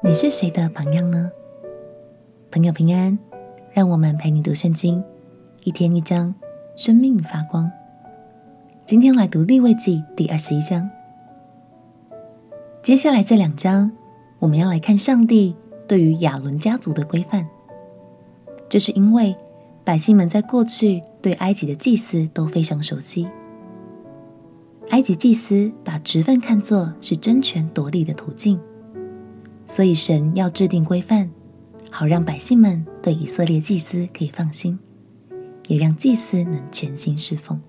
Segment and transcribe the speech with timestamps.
[0.00, 1.28] 你是谁的榜样呢？
[2.52, 3.18] 朋友平安，
[3.72, 5.02] 让我们陪你读圣经，
[5.64, 6.32] 一天一章，
[6.76, 7.68] 生命发光。
[8.86, 10.88] 今天来读立位记第二十一章。
[12.80, 13.90] 接下来这两章，
[14.38, 15.56] 我们要来看上帝
[15.88, 17.48] 对于亚伦家族的规范。
[18.68, 19.34] 这是因为
[19.82, 23.28] 百姓们在过去对埃及的祭司都非常熟悉，
[24.90, 28.60] 埃及祭司把职分看作是争权夺利的途径。
[29.68, 31.30] 所以，神要制定规范，
[31.90, 34.78] 好让百姓们对以色列祭司可以放心，
[35.68, 37.60] 也让祭司能全心侍奉。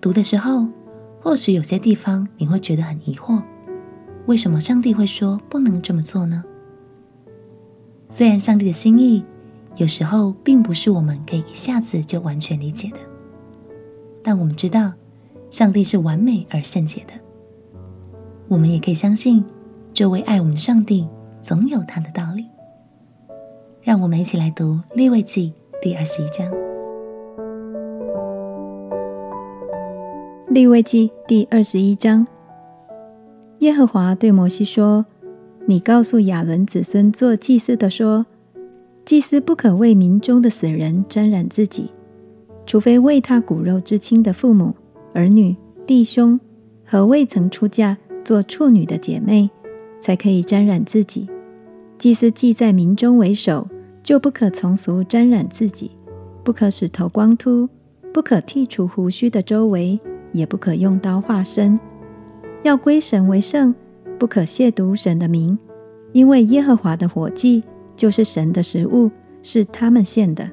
[0.00, 0.66] 读的时候，
[1.20, 3.40] 或许有些地方你会觉得很疑惑：
[4.26, 6.44] 为什么上帝会说不能这么做呢？
[8.08, 9.24] 虽然上帝的心意
[9.76, 12.98] 有时候并不是我们可以一下子就完全理解的，
[14.20, 14.92] 但我们知道，
[15.48, 17.12] 上帝是完美而圣洁的，
[18.48, 19.44] 我们也可以相信。
[20.00, 21.06] 这位爱我们的上帝
[21.42, 22.46] 总有他的道理，
[23.82, 26.50] 让我们一起来读《利未记》第二十一章。
[30.48, 32.26] 《利未记》第二十一章，
[33.58, 35.04] 耶和华对摩西说
[35.68, 38.24] ：“你告诉亚伦子孙做祭司的说，
[39.04, 41.90] 祭司不可为民中的死人沾染自己，
[42.64, 44.74] 除非为他骨肉至亲的父母、
[45.12, 45.54] 儿女、
[45.86, 46.40] 弟兄
[46.86, 49.50] 和未曾出嫁做处女的姐妹。”
[50.00, 51.28] 才可以沾染自己。
[51.98, 53.68] 祭司既在民中为首，
[54.02, 55.90] 就不可从俗沾染自己，
[56.42, 57.68] 不可使头光秃，
[58.12, 60.00] 不可剃除胡须的周围，
[60.32, 61.78] 也不可用刀划身。
[62.62, 63.74] 要归神为圣，
[64.18, 65.58] 不可亵渎神的名，
[66.12, 67.62] 因为耶和华的火祭
[67.94, 69.10] 就是神的食物，
[69.42, 70.50] 是他们献的，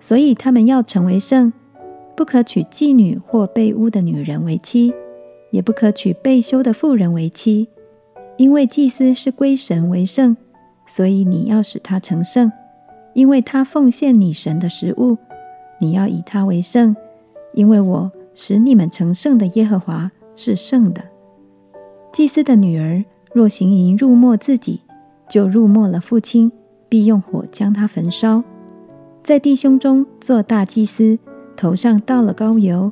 [0.00, 1.52] 所以他们要成为圣。
[2.16, 4.92] 不可娶妓女或被污的女人为妻，
[5.52, 7.68] 也不可娶被休的妇人为妻。
[8.40, 10.34] 因为祭司是归神为圣，
[10.86, 12.50] 所以你要使他成圣，
[13.12, 15.18] 因为他奉献你神的食物，
[15.78, 16.96] 你要以他为圣，
[17.52, 21.02] 因为我使你们成圣的耶和华是圣的。
[22.14, 23.04] 祭司的女儿
[23.34, 24.80] 若行淫入没自己，
[25.28, 26.50] 就入没了父亲，
[26.88, 28.42] 必用火将他焚烧。
[29.22, 31.18] 在弟兄中做大祭司，
[31.54, 32.90] 头上倒了膏油，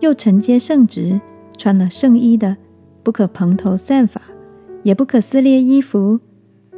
[0.00, 1.20] 又承接圣职，
[1.56, 2.56] 穿了圣衣的，
[3.04, 4.20] 不可蓬头散发。
[4.82, 6.20] 也不可撕裂衣服，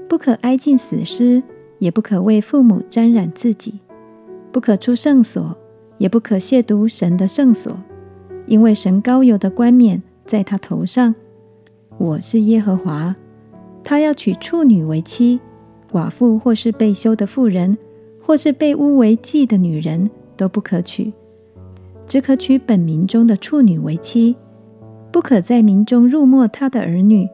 [0.09, 1.43] 不可挨近死尸，
[1.79, 3.75] 也不可为父母沾染自己，
[4.51, 5.57] 不可出圣所，
[5.99, 7.77] 也不可亵渎神的圣所，
[8.47, 11.15] 因为神高油的冠冕在他头上。
[11.99, 13.15] 我是耶和华。
[13.83, 15.41] 他要娶处女为妻，
[15.91, 17.77] 寡妇或是被休的妇人，
[18.23, 21.13] 或是被污为妓的女人，都不可娶，
[22.07, 24.37] 只可娶本民中的处女为妻，
[25.11, 27.29] 不可在民中辱没他的儿女。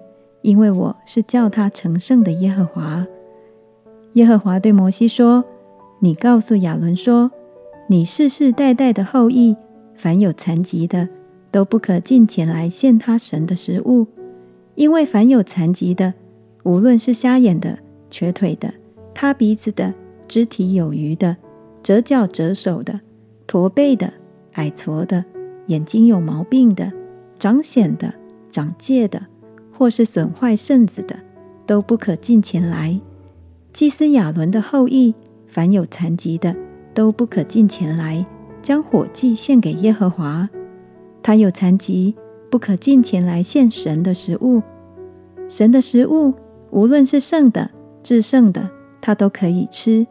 [0.46, 3.04] 因为我是叫他成圣的耶和华。
[4.12, 5.44] 耶和华对摩西说
[5.98, 7.32] ：“你告诉亚伦说，
[7.88, 9.56] 你世世代代的后裔，
[9.96, 11.08] 凡有残疾的，
[11.50, 14.06] 都不可近前来献他神的食物，
[14.76, 16.14] 因为凡有残疾的，
[16.62, 17.76] 无论是瞎眼的、
[18.08, 18.72] 瘸腿的、
[19.12, 19.92] 塌鼻子的、
[20.28, 21.36] 肢体有余的、
[21.82, 23.00] 折脚折手的、
[23.48, 24.12] 驼背的、
[24.52, 25.24] 矮矬的、
[25.66, 26.92] 眼睛有毛病的、
[27.36, 28.14] 长癣的、
[28.52, 29.20] 长疥的。”
[29.76, 31.16] 或是损坏肾子的，
[31.66, 32.98] 都不可近前来。
[33.72, 35.14] 祭司亚伦的后裔，
[35.46, 36.56] 凡有残疾的，
[36.94, 38.24] 都不可近前来，
[38.62, 40.48] 将火祭献给耶和华。
[41.22, 42.14] 他有残疾，
[42.50, 44.62] 不可近前来献神的食物。
[45.48, 46.32] 神的食物，
[46.70, 47.70] 无论是圣的、
[48.02, 48.70] 至圣的，
[49.00, 50.06] 他都可以吃，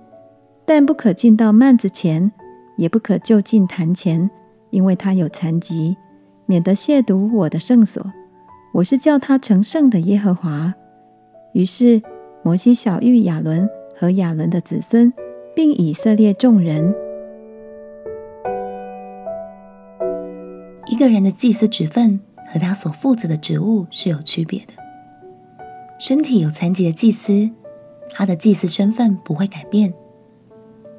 [0.66, 2.32] 但不可进到幔子前，
[2.78, 4.30] 也不可就近坛前，
[4.70, 5.98] 因为他有残疾，
[6.46, 8.06] 免得亵渎我的圣所。
[8.76, 10.74] 我是叫他成圣的耶和华。
[11.54, 12.02] 于是
[12.44, 15.14] 摩西晓諭亚伦和亚伦的子孙，
[15.56, 16.94] 并以色列众人。
[20.88, 22.20] 一个人的祭司职分
[22.52, 24.74] 和他所负责的职务是有区别的。
[25.98, 27.50] 身体有残疾的祭司，
[28.12, 29.94] 他的祭司身份不会改变，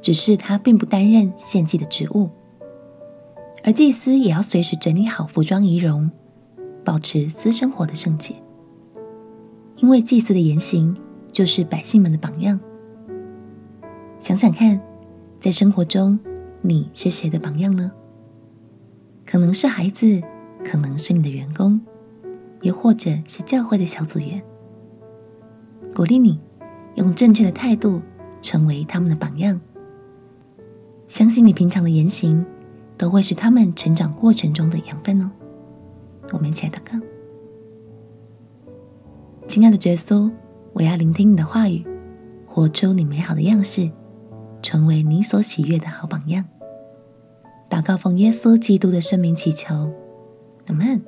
[0.01, 2.31] 只是他并不担任献祭的职务。
[3.63, 6.11] 而祭司也要随时整理好服装仪容。
[6.87, 8.33] 保持私生活的圣洁，
[9.79, 10.97] 因为祭司的言行
[11.33, 12.61] 就是百姓们的榜样。
[14.21, 14.81] 想想看，
[15.41, 16.17] 在生活中
[16.63, 17.91] 你是谁的榜样呢？
[19.25, 20.23] 可能是孩子，
[20.65, 21.81] 可能是你的员工，
[22.63, 24.41] 又或者是教会的小组员。
[25.93, 26.39] 鼓励你
[26.95, 28.01] 用正确的态度
[28.41, 29.61] 成为他们的榜样。
[31.09, 32.47] 相信你平常的言行
[32.97, 35.29] 都会是他们成长过程中的养分哦。
[36.33, 36.99] 我们一起来祷告，
[39.47, 40.31] 亲爱的耶稣，
[40.73, 41.87] 我要聆听你的话语，
[42.47, 43.91] 活出你美好的样式，
[44.63, 46.45] 成为你所喜悦的好榜样。
[47.71, 49.93] 祷告奉耶稣基督的圣名祈求，
[50.67, 51.01] 阿门。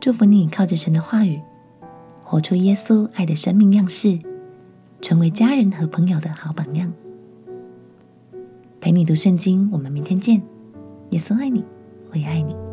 [0.00, 1.40] 祝福你靠着神的话语，
[2.24, 4.18] 活出耶稣爱的生命样式，
[5.00, 6.92] 成为家人和朋友的好榜样。
[8.80, 10.42] 陪你读圣经，我们明天见。
[11.10, 11.64] 耶稣爱你，
[12.12, 12.71] 我也爱你。